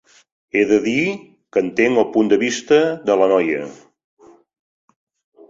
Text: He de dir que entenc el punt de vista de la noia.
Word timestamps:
He 0.53 0.61
de 0.69 0.77
dir 0.85 1.03
que 1.57 1.63
entenc 1.65 1.99
el 2.05 2.07
punt 2.15 2.31
de 2.33 2.39
vista 2.45 2.81
de 3.11 3.19
la 3.21 3.29
noia. 3.35 3.61